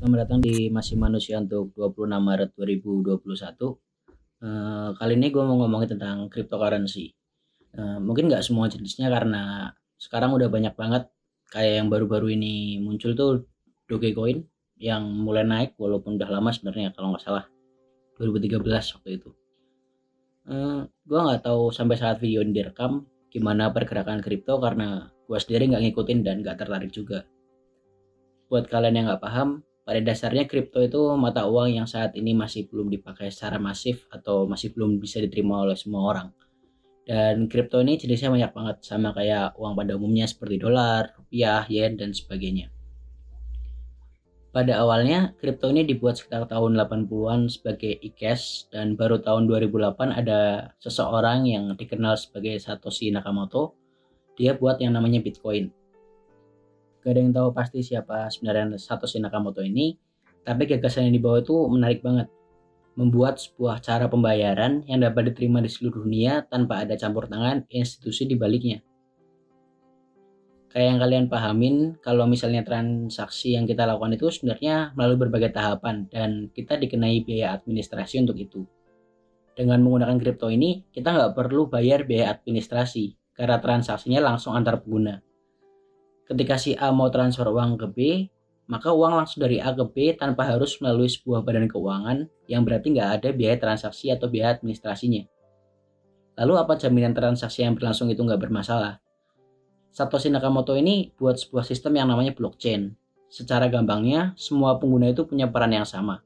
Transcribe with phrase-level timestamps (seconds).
[0.00, 3.20] Selamat datang di Masih Manusia untuk 26 Maret 2021.
[3.20, 7.12] Uh, kali ini gue mau ngomongin tentang cryptocurrency.
[7.76, 9.68] Uh, mungkin nggak semua jenisnya karena
[10.00, 11.04] sekarang udah banyak banget
[11.52, 13.44] kayak yang baru-baru ini muncul tuh
[13.92, 14.40] Dogecoin
[14.80, 17.44] yang mulai naik walaupun udah lama sebenarnya kalau nggak salah
[18.16, 18.56] 2013
[18.96, 19.36] waktu itu.
[20.48, 25.76] Uh, gue nggak tahu sampai saat video ini direkam gimana pergerakan kripto karena gue sendiri
[25.76, 27.28] nggak ngikutin dan nggak tertarik juga.
[28.48, 29.60] Buat kalian yang nggak paham,
[29.90, 34.46] pada dasarnya kripto itu mata uang yang saat ini masih belum dipakai secara masif atau
[34.46, 36.30] masih belum bisa diterima oleh semua orang.
[37.02, 41.98] Dan kripto ini jenisnya banyak banget sama kayak uang pada umumnya seperti dolar, rupiah, yen,
[41.98, 42.70] dan sebagainya.
[44.54, 50.70] Pada awalnya, kripto ini dibuat sekitar tahun 80-an sebagai e-cash dan baru tahun 2008 ada
[50.78, 53.74] seseorang yang dikenal sebagai Satoshi Nakamoto.
[54.38, 55.79] Dia buat yang namanya Bitcoin
[57.00, 59.96] gak ada yang tahu pasti siapa sebenarnya Satoshi Nakamoto ini.
[60.40, 62.28] Tapi gagasan yang dibawa itu menarik banget.
[62.96, 68.28] Membuat sebuah cara pembayaran yang dapat diterima di seluruh dunia tanpa ada campur tangan institusi
[68.28, 68.84] di baliknya.
[70.70, 76.06] Kayak yang kalian pahamin kalau misalnya transaksi yang kita lakukan itu sebenarnya melalui berbagai tahapan
[76.06, 78.62] dan kita dikenai biaya administrasi untuk itu.
[79.56, 85.18] Dengan menggunakan kripto ini kita nggak perlu bayar biaya administrasi karena transaksinya langsung antar pengguna
[86.30, 87.98] ketika si A mau transfer uang ke B,
[88.70, 92.94] maka uang langsung dari A ke B tanpa harus melalui sebuah badan keuangan yang berarti
[92.94, 95.26] nggak ada biaya transaksi atau biaya administrasinya.
[96.38, 99.02] Lalu apa jaminan transaksi yang berlangsung itu nggak bermasalah?
[99.90, 102.94] Satoshi Nakamoto ini buat sebuah sistem yang namanya blockchain.
[103.26, 106.22] Secara gampangnya, semua pengguna itu punya peran yang sama.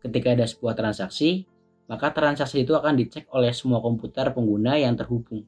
[0.00, 1.44] Ketika ada sebuah transaksi,
[1.84, 5.44] maka transaksi itu akan dicek oleh semua komputer pengguna yang terhubung.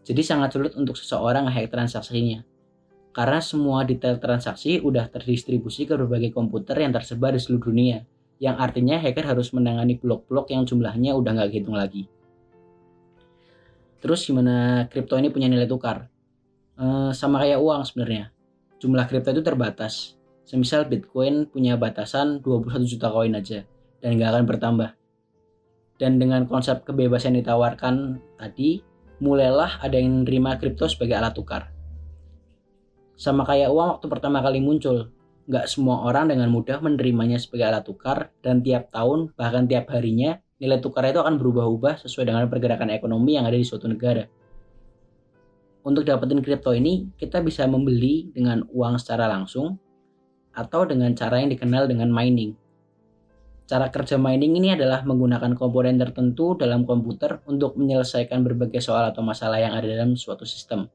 [0.00, 2.55] Jadi sangat sulit untuk seseorang ngehack transaksinya
[3.16, 8.04] karena semua detail transaksi udah terdistribusi ke berbagai komputer yang tersebar di seluruh dunia,
[8.36, 12.12] yang artinya hacker harus menangani blok-blok yang jumlahnya udah nggak hitung lagi.
[14.04, 16.12] Terus gimana kripto ini punya nilai tukar?
[16.76, 18.36] E, sama kayak uang sebenarnya.
[18.84, 20.20] Jumlah kripto itu terbatas.
[20.44, 23.64] Semisal Bitcoin punya batasan 21 juta koin aja
[24.04, 24.90] dan nggak akan bertambah.
[25.96, 28.84] Dan dengan konsep kebebasan ditawarkan tadi,
[29.24, 31.75] mulailah ada yang menerima kripto sebagai alat tukar
[33.16, 35.08] sama kayak uang waktu pertama kali muncul.
[35.48, 40.36] Nggak semua orang dengan mudah menerimanya sebagai alat tukar dan tiap tahun bahkan tiap harinya
[40.60, 44.28] nilai tukar itu akan berubah-ubah sesuai dengan pergerakan ekonomi yang ada di suatu negara.
[45.86, 49.78] Untuk dapetin kripto ini, kita bisa membeli dengan uang secara langsung
[50.50, 52.58] atau dengan cara yang dikenal dengan mining.
[53.70, 59.22] Cara kerja mining ini adalah menggunakan komponen tertentu dalam komputer untuk menyelesaikan berbagai soal atau
[59.22, 60.90] masalah yang ada dalam suatu sistem.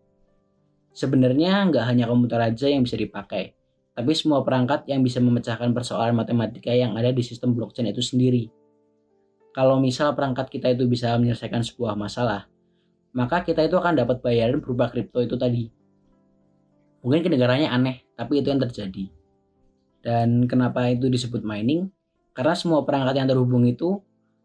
[0.92, 3.56] Sebenarnya nggak hanya komputer aja yang bisa dipakai,
[3.96, 8.52] tapi semua perangkat yang bisa memecahkan persoalan matematika yang ada di sistem blockchain itu sendiri.
[9.56, 12.52] Kalau misal perangkat kita itu bisa menyelesaikan sebuah masalah,
[13.16, 15.72] maka kita itu akan dapat bayaran berupa kripto itu tadi.
[17.08, 19.08] Mungkin kedengarannya aneh, tapi itu yang terjadi.
[20.04, 21.88] Dan kenapa itu disebut mining?
[22.36, 24.00] Karena semua perangkat yang terhubung itu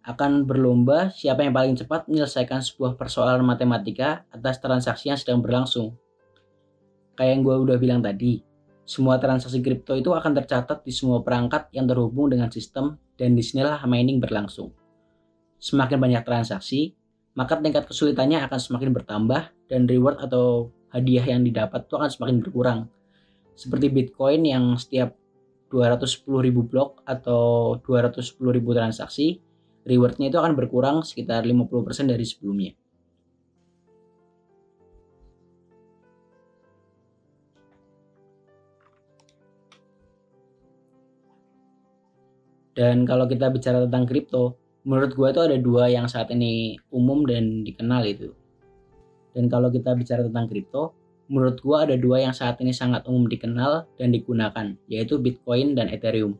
[0.06, 5.98] akan berlomba siapa yang paling cepat menyelesaikan sebuah persoalan matematika atas transaksi yang sedang berlangsung
[7.16, 8.44] kayak yang gue udah bilang tadi,
[8.86, 13.42] semua transaksi kripto itu akan tercatat di semua perangkat yang terhubung dengan sistem dan di
[13.42, 14.70] sinilah mining berlangsung.
[15.58, 16.94] Semakin banyak transaksi,
[17.34, 22.36] maka tingkat kesulitannya akan semakin bertambah dan reward atau hadiah yang didapat itu akan semakin
[22.38, 22.80] berkurang.
[23.58, 25.16] Seperti Bitcoin yang setiap
[25.72, 28.38] 210.000 blok atau 210.000
[28.70, 29.42] transaksi,
[29.82, 32.72] rewardnya itu akan berkurang sekitar 50% dari sebelumnya.
[42.76, 47.24] Dan kalau kita bicara tentang kripto, menurut gue itu ada dua yang saat ini umum
[47.24, 48.36] dan dikenal itu.
[49.32, 50.92] Dan kalau kita bicara tentang kripto,
[51.32, 55.88] menurut gue ada dua yang saat ini sangat umum dikenal dan digunakan, yaitu Bitcoin dan
[55.88, 56.36] Ethereum.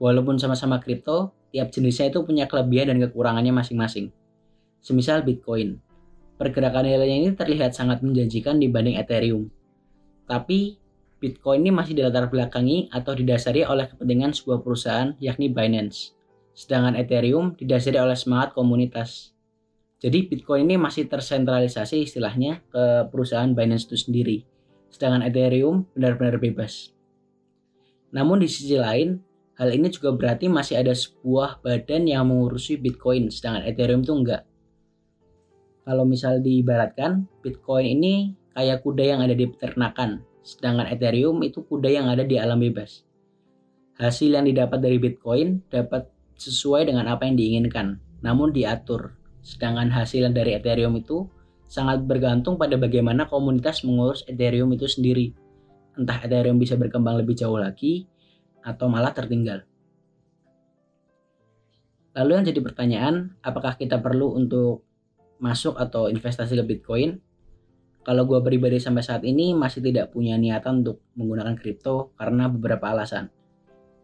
[0.00, 4.10] Walaupun sama-sama kripto, tiap jenisnya itu punya kelebihan dan kekurangannya masing-masing.
[4.82, 5.78] Semisal Bitcoin,
[6.40, 9.48] pergerakan nilainya ini terlihat sangat menjanjikan dibanding Ethereum.
[10.26, 10.76] Tapi
[11.24, 16.12] Bitcoin ini masih dilatar belakangi atau didasari oleh kepentingan sebuah perusahaan yakni Binance.
[16.52, 19.32] Sedangkan Ethereum didasari oleh semangat komunitas.
[20.04, 24.44] Jadi Bitcoin ini masih tersentralisasi istilahnya ke perusahaan Binance itu sendiri.
[24.92, 26.92] Sedangkan Ethereum benar-benar bebas.
[28.12, 29.16] Namun di sisi lain,
[29.56, 34.44] hal ini juga berarti masih ada sebuah badan yang mengurusi Bitcoin, sedangkan Ethereum itu enggak.
[35.88, 41.88] Kalau misal diibaratkan, Bitcoin ini kayak kuda yang ada di peternakan, Sedangkan Ethereum itu kuda
[41.88, 43.02] yang ada di alam bebas.
[43.94, 49.16] hasil yang didapat dari Bitcoin dapat sesuai dengan apa yang diinginkan, namun diatur.
[49.40, 51.24] Sedangkan hasil dari Ethereum itu
[51.64, 55.32] sangat bergantung pada bagaimana komunitas mengurus Ethereum itu sendiri.
[55.96, 58.04] Entah Ethereum bisa berkembang lebih jauh lagi
[58.60, 59.64] atau malah tertinggal.
[62.14, 64.86] Lalu yang jadi pertanyaan, apakah kita perlu untuk
[65.42, 67.18] masuk atau investasi ke Bitcoin?
[68.04, 72.92] Kalau gue pribadi sampai saat ini masih tidak punya niatan untuk menggunakan kripto karena beberapa
[72.92, 73.32] alasan.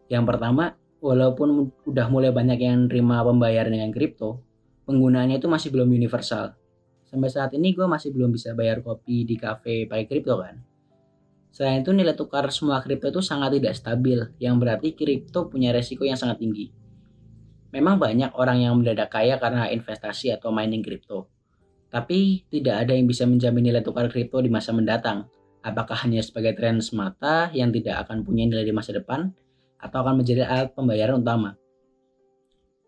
[0.09, 0.73] Yang pertama,
[1.05, 4.41] walaupun udah mulai banyak yang terima pembayaran dengan kripto,
[4.89, 6.57] penggunaannya itu masih belum universal.
[7.05, 10.57] Sampai saat ini gue masih belum bisa bayar kopi di cafe pakai kripto kan.
[11.51, 16.07] Selain itu nilai tukar semua kripto itu sangat tidak stabil, yang berarti kripto punya resiko
[16.07, 16.71] yang sangat tinggi.
[17.69, 21.27] Memang banyak orang yang mendadak kaya karena investasi atau mining kripto.
[21.91, 25.27] Tapi tidak ada yang bisa menjamin nilai tukar kripto di masa mendatang.
[25.59, 29.29] Apakah hanya sebagai tren semata yang tidak akan punya nilai di masa depan
[29.77, 31.59] atau akan menjadi alat pembayaran utama?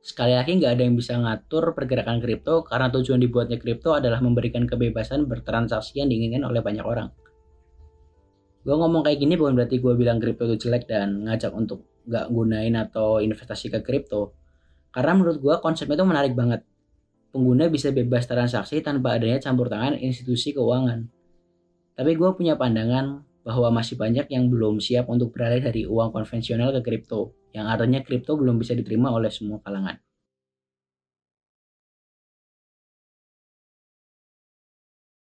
[0.03, 4.67] Sekali lagi nggak ada yang bisa ngatur pergerakan kripto karena tujuan dibuatnya kripto adalah memberikan
[4.67, 7.07] kebebasan bertransaksi yang diinginkan oleh banyak orang.
[8.63, 12.25] Gue ngomong kayak gini bukan berarti gue bilang kripto itu jelek dan ngajak untuk nggak
[12.31, 14.35] gunain atau investasi ke kripto.
[14.91, 16.67] Karena menurut gue konsepnya itu menarik banget.
[17.33, 21.09] Pengguna bisa bebas transaksi tanpa adanya campur tangan institusi keuangan.
[21.97, 26.69] Tapi gue punya pandangan bahwa masih banyak yang belum siap untuk beralih dari uang konvensional
[26.77, 29.97] ke kripto, yang artinya kripto belum bisa diterima oleh semua kalangan.